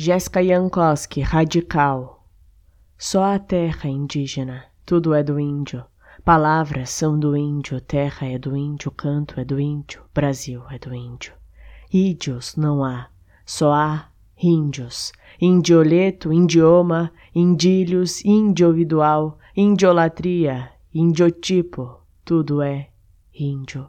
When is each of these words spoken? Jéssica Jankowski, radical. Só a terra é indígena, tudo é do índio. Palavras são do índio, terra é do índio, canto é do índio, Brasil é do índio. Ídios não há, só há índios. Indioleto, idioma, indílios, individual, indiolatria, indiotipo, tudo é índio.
Jéssica 0.00 0.40
Jankowski, 0.40 1.22
radical. 1.22 2.24
Só 2.96 3.34
a 3.34 3.36
terra 3.36 3.88
é 3.88 3.88
indígena, 3.88 4.66
tudo 4.86 5.12
é 5.12 5.24
do 5.24 5.40
índio. 5.40 5.84
Palavras 6.24 6.90
são 6.90 7.18
do 7.18 7.36
índio, 7.36 7.80
terra 7.80 8.28
é 8.28 8.38
do 8.38 8.56
índio, 8.56 8.92
canto 8.92 9.40
é 9.40 9.44
do 9.44 9.58
índio, 9.58 10.00
Brasil 10.14 10.62
é 10.70 10.78
do 10.78 10.94
índio. 10.94 11.32
Ídios 11.92 12.54
não 12.54 12.84
há, 12.84 13.08
só 13.44 13.72
há 13.72 14.08
índios. 14.40 15.12
Indioleto, 15.40 16.32
idioma, 16.32 17.10
indílios, 17.34 18.24
individual, 18.24 19.36
indiolatria, 19.56 20.70
indiotipo, 20.94 21.98
tudo 22.24 22.62
é 22.62 22.90
índio. 23.34 23.88